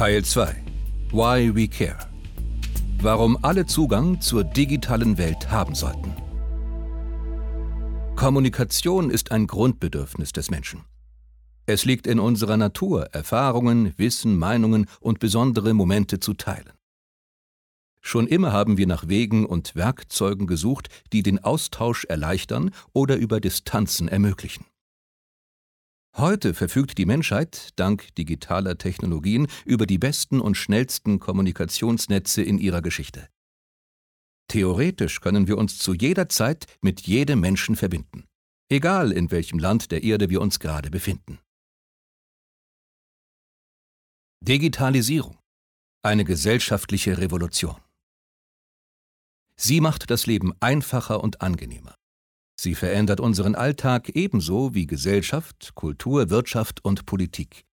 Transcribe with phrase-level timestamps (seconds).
[0.00, 0.56] Teil 2
[1.12, 1.98] Why We Care
[3.02, 6.16] Warum alle Zugang zur digitalen Welt haben sollten.
[8.16, 10.86] Kommunikation ist ein Grundbedürfnis des Menschen.
[11.66, 16.72] Es liegt in unserer Natur, Erfahrungen, Wissen, Meinungen und besondere Momente zu teilen.
[18.00, 23.38] Schon immer haben wir nach Wegen und Werkzeugen gesucht, die den Austausch erleichtern oder über
[23.38, 24.64] Distanzen ermöglichen.
[26.16, 32.82] Heute verfügt die Menschheit dank digitaler Technologien über die besten und schnellsten Kommunikationsnetze in ihrer
[32.82, 33.28] Geschichte.
[34.48, 38.26] Theoretisch können wir uns zu jeder Zeit mit jedem Menschen verbinden,
[38.68, 41.38] egal in welchem Land der Erde wir uns gerade befinden.
[44.42, 45.38] Digitalisierung.
[46.02, 47.76] Eine gesellschaftliche Revolution.
[49.54, 51.99] Sie macht das Leben einfacher und angenehmer.
[52.62, 57.64] Sie verändert unseren Alltag ebenso wie Gesellschaft, Kultur, Wirtschaft und Politik.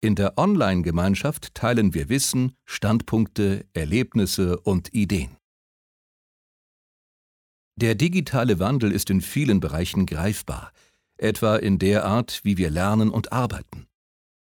[0.00, 5.36] In der Online-Gemeinschaft teilen wir Wissen, Standpunkte, Erlebnisse und Ideen.
[7.74, 10.70] Der digitale Wandel ist in vielen Bereichen greifbar,
[11.16, 13.88] etwa in der Art, wie wir lernen und arbeiten.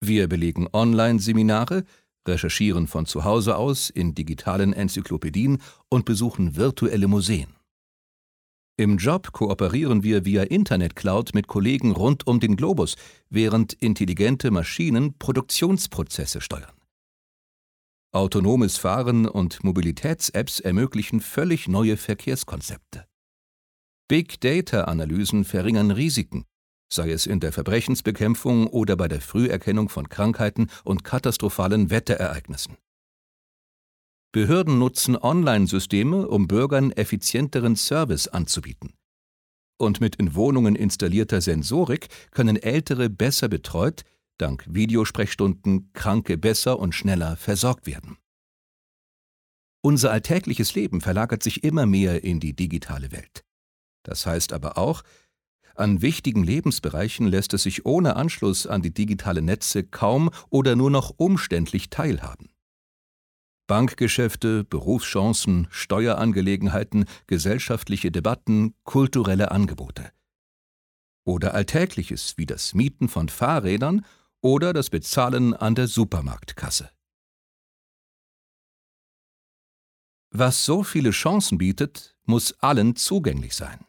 [0.00, 1.84] Wir belegen Online-Seminare,
[2.26, 7.57] recherchieren von zu Hause aus in digitalen Enzyklopädien und besuchen virtuelle Museen.
[8.80, 12.94] Im Job kooperieren wir via Internet Cloud mit Kollegen rund um den Globus,
[13.28, 16.76] während intelligente Maschinen Produktionsprozesse steuern.
[18.12, 23.04] Autonomes Fahren und Mobilitäts-Apps ermöglichen völlig neue Verkehrskonzepte.
[24.06, 26.44] Big Data-Analysen verringern Risiken,
[26.88, 32.76] sei es in der Verbrechensbekämpfung oder bei der Früherkennung von Krankheiten und katastrophalen Wetterereignissen.
[34.32, 38.92] Behörden nutzen Online-Systeme, um Bürgern effizienteren Service anzubieten.
[39.78, 44.02] Und mit in Wohnungen installierter Sensorik können Ältere besser betreut,
[44.36, 48.18] dank Videosprechstunden Kranke besser und schneller versorgt werden.
[49.80, 53.44] Unser alltägliches Leben verlagert sich immer mehr in die digitale Welt.
[54.02, 55.02] Das heißt aber auch,
[55.74, 60.90] an wichtigen Lebensbereichen lässt es sich ohne Anschluss an die digitalen Netze kaum oder nur
[60.90, 62.50] noch umständlich teilhaben.
[63.68, 70.10] Bankgeschäfte, Berufschancen, Steuerangelegenheiten, gesellschaftliche Debatten, kulturelle Angebote.
[71.24, 74.04] Oder Alltägliches wie das Mieten von Fahrrädern
[74.40, 76.90] oder das Bezahlen an der Supermarktkasse.
[80.30, 83.84] Was so viele Chancen bietet, muss allen zugänglich sein.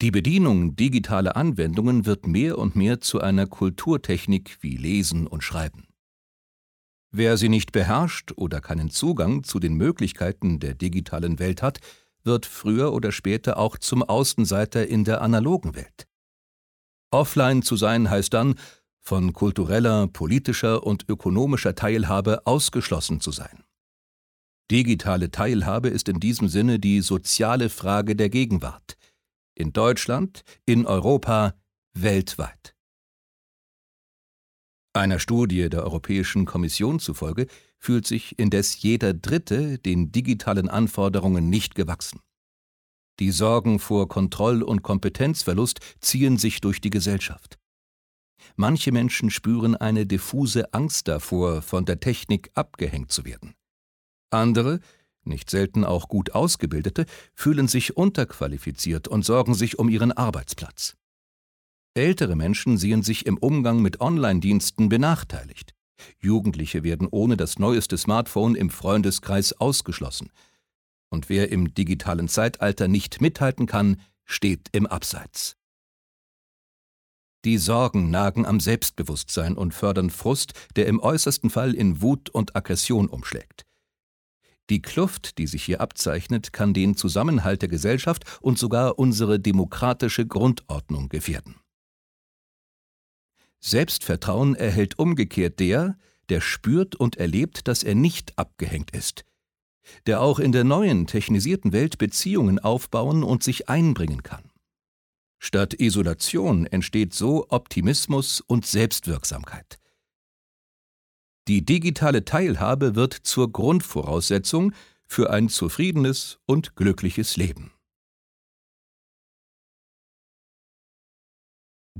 [0.00, 5.91] Die Bedienung digitaler Anwendungen wird mehr und mehr zu einer Kulturtechnik wie Lesen und Schreiben.
[7.14, 11.78] Wer sie nicht beherrscht oder keinen Zugang zu den Möglichkeiten der digitalen Welt hat,
[12.24, 16.06] wird früher oder später auch zum Außenseiter in der analogen Welt.
[17.10, 18.54] Offline zu sein heißt dann,
[18.98, 23.62] von kultureller, politischer und ökonomischer Teilhabe ausgeschlossen zu sein.
[24.70, 28.96] Digitale Teilhabe ist in diesem Sinne die soziale Frage der Gegenwart.
[29.54, 31.54] In Deutschland, in Europa,
[31.92, 32.74] weltweit.
[34.94, 37.46] Einer Studie der Europäischen Kommission zufolge
[37.78, 42.20] fühlt sich indes jeder Dritte den digitalen Anforderungen nicht gewachsen.
[43.18, 47.58] Die Sorgen vor Kontroll- und Kompetenzverlust ziehen sich durch die Gesellschaft.
[48.56, 53.54] Manche Menschen spüren eine diffuse Angst davor, von der Technik abgehängt zu werden.
[54.30, 54.80] Andere,
[55.24, 60.96] nicht selten auch gut ausgebildete, fühlen sich unterqualifiziert und sorgen sich um ihren Arbeitsplatz.
[61.94, 65.74] Ältere Menschen sehen sich im Umgang mit Online-Diensten benachteiligt.
[66.18, 70.30] Jugendliche werden ohne das neueste Smartphone im Freundeskreis ausgeschlossen.
[71.10, 75.56] Und wer im digitalen Zeitalter nicht mithalten kann, steht im Abseits.
[77.44, 82.56] Die Sorgen nagen am Selbstbewusstsein und fördern Frust, der im äußersten Fall in Wut und
[82.56, 83.66] Aggression umschlägt.
[84.70, 90.24] Die Kluft, die sich hier abzeichnet, kann den Zusammenhalt der Gesellschaft und sogar unsere demokratische
[90.24, 91.56] Grundordnung gefährden.
[93.64, 95.96] Selbstvertrauen erhält umgekehrt der,
[96.28, 99.24] der spürt und erlebt, dass er nicht abgehängt ist,
[100.06, 104.50] der auch in der neuen, technisierten Welt Beziehungen aufbauen und sich einbringen kann.
[105.38, 109.78] Statt Isolation entsteht so Optimismus und Selbstwirksamkeit.
[111.48, 114.72] Die digitale Teilhabe wird zur Grundvoraussetzung
[115.06, 117.72] für ein zufriedenes und glückliches Leben.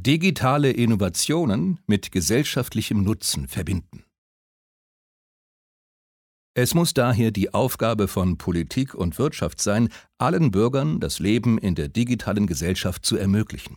[0.05, 4.03] Digitale Innovationen mit gesellschaftlichem Nutzen verbinden.
[6.55, 11.77] Es muss daher die Aufgabe von Politik und Wirtschaft sein, allen Bürgern das Leben in
[11.77, 13.77] der digitalen Gesellschaft zu ermöglichen.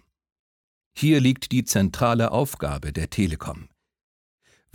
[0.98, 3.70] Hier liegt die zentrale Aufgabe der Telekom.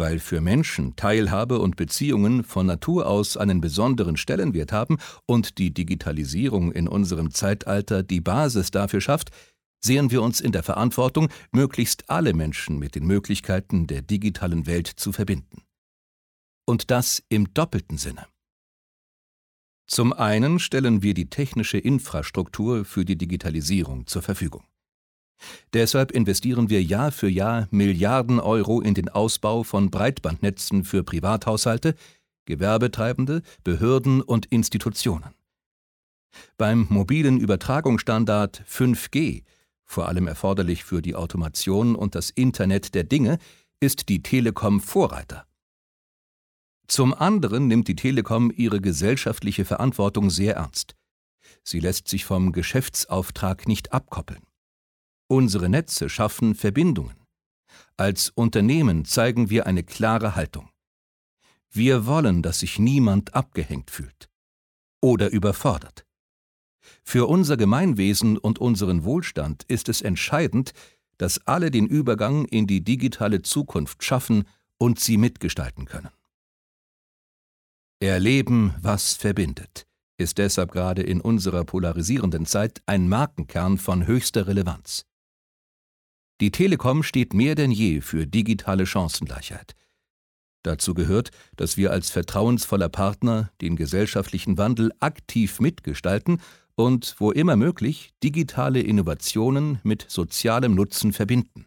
[0.01, 4.97] weil für Menschen Teilhabe und Beziehungen von Natur aus einen besonderen Stellenwert haben
[5.27, 9.31] und die Digitalisierung in unserem Zeitalter die Basis dafür schafft,
[9.81, 14.87] sehen wir uns in der Verantwortung, möglichst alle Menschen mit den Möglichkeiten der digitalen Welt
[14.87, 15.63] zu verbinden.
[16.67, 18.27] Und das im doppelten Sinne.
[19.87, 24.65] Zum einen stellen wir die technische Infrastruktur für die Digitalisierung zur Verfügung.
[25.73, 31.95] Deshalb investieren wir Jahr für Jahr Milliarden Euro in den Ausbau von Breitbandnetzen für Privathaushalte,
[32.45, 35.35] Gewerbetreibende, Behörden und Institutionen.
[36.57, 39.43] Beim mobilen Übertragungsstandard 5G,
[39.91, 43.39] vor allem erforderlich für die Automation und das Internet der Dinge,
[43.81, 45.49] ist die Telekom Vorreiter.
[46.87, 50.95] Zum anderen nimmt die Telekom ihre gesellschaftliche Verantwortung sehr ernst.
[51.65, 54.45] Sie lässt sich vom Geschäftsauftrag nicht abkoppeln.
[55.27, 57.27] Unsere Netze schaffen Verbindungen.
[57.97, 60.71] Als Unternehmen zeigen wir eine klare Haltung.
[61.69, 64.31] Wir wollen, dass sich niemand abgehängt fühlt
[65.01, 66.07] oder überfordert.
[67.03, 70.73] Für unser Gemeinwesen und unseren Wohlstand ist es entscheidend,
[71.19, 74.45] dass alle den Übergang in die digitale Zukunft schaffen
[74.79, 76.11] und sie mitgestalten können.
[78.01, 85.05] Erleben, was verbindet, ist deshalb gerade in unserer polarisierenden Zeit ein Markenkern von höchster Relevanz.
[86.41, 89.75] Die Telekom steht mehr denn je für digitale Chancengleichheit.
[90.63, 96.41] Dazu gehört, dass wir als vertrauensvoller Partner den gesellschaftlichen Wandel aktiv mitgestalten
[96.81, 101.67] und, wo immer möglich, digitale Innovationen mit sozialem Nutzen verbinden.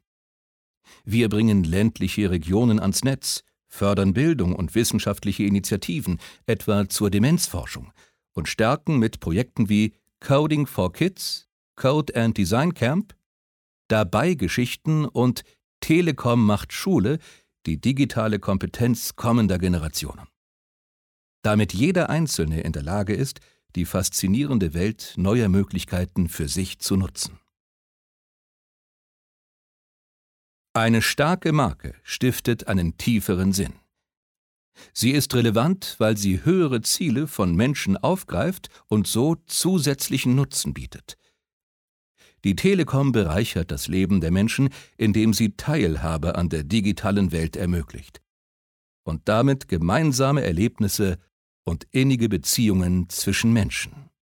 [1.06, 7.92] Wir bringen ländliche Regionen ans Netz, fördern Bildung und wissenschaftliche Initiativen, etwa zur Demenzforschung,
[8.34, 13.16] und stärken mit Projekten wie Coding for Kids, Code and Design Camp
[13.88, 15.44] dabei Geschichten und
[15.80, 17.20] Telekom macht Schule
[17.66, 20.28] die digitale Kompetenz kommender Generationen.
[21.44, 23.40] Damit jeder Einzelne in der Lage ist,
[23.76, 27.40] die faszinierende Welt neuer Möglichkeiten für sich zu nutzen.
[30.74, 33.74] Eine starke Marke stiftet einen tieferen Sinn.
[34.92, 41.18] Sie ist relevant, weil sie höhere Ziele von Menschen aufgreift und so zusätzlichen Nutzen bietet.
[42.44, 48.24] Die Telekom bereichert das Leben der Menschen, indem sie Teilhabe an der digitalen Welt ermöglicht
[49.04, 51.20] und damit gemeinsame Erlebnisse
[51.66, 54.13] und innige Beziehungen zwischen Menschen.